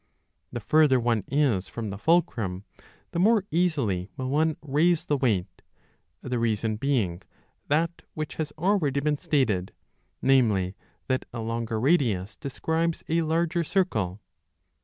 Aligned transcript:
The 0.51 0.59
further 0.59 0.99
one 0.99 1.23
is 1.27 1.69
from 1.69 1.91
the 1.91 1.97
fulcrum, 1.99 2.65
the 3.11 3.19
more 3.19 3.45
easily 3.51 4.09
will 4.17 4.31
one 4.31 4.57
raise 4.63 5.05
the 5.05 5.15
weight; 5.15 5.61
the 6.23 6.39
reason 6.39 6.77
being 6.77 7.21
that 7.67 8.01
which 8.15 8.37
has 8.37 8.51
already 8.57 8.99
been 8.99 9.19
stated, 9.19 9.73
1 10.21 10.27
namely,.. 10.27 10.75
that 11.07 11.25
a 11.31 11.39
longer 11.41 11.79
radius 11.79 12.35
de 12.35 12.49
^ 12.49 12.51
scribes 12.51 13.03
a 13.09 13.21
larger 13.21 13.63
circle. 13.63 14.19